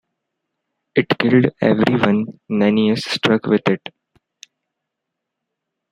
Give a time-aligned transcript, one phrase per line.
[0.95, 3.87] It killed everyone Nennius struck with it.